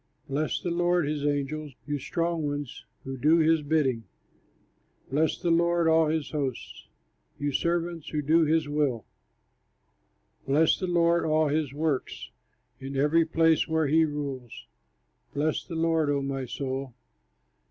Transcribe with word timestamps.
Bless 0.27 0.59
the 0.59 0.71
Lord, 0.71 1.07
his 1.07 1.23
angels, 1.23 1.73
You 1.85 1.99
strong 1.99 2.43
ones 2.47 2.85
who 3.03 3.17
do 3.17 3.37
his 3.37 3.61
bidding. 3.61 4.05
Bless 5.11 5.37
the 5.39 5.51
Lord 5.51 5.87
all 5.87 6.07
his 6.07 6.31
hosts, 6.31 6.87
You 7.37 7.51
servants 7.51 8.09
who 8.09 8.23
do 8.23 8.39
his 8.43 8.67
will, 8.67 9.05
Bless 10.47 10.75
the 10.79 10.87
Lord, 10.87 11.23
all 11.23 11.49
his 11.49 11.71
works, 11.71 12.31
In 12.79 12.95
every 12.97 13.25
place 13.27 13.67
where 13.67 13.85
he 13.85 14.03
rules, 14.03 14.65
Bless 15.35 15.63
the 15.63 15.75
Lord, 15.75 16.09
O 16.09 16.23
my 16.23 16.45
soul. 16.45 16.95